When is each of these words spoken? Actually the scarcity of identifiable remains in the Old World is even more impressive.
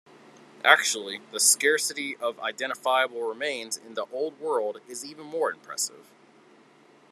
Actually 0.65 1.21
the 1.31 1.39
scarcity 1.39 2.17
of 2.17 2.39
identifiable 2.39 3.21
remains 3.21 3.77
in 3.77 3.93
the 3.93 4.07
Old 4.11 4.39
World 4.39 4.81
is 4.89 5.05
even 5.05 5.27
more 5.27 5.51
impressive. 5.51 6.09